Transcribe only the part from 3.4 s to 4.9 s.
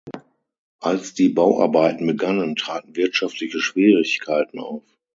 Schwierigkeiten auf.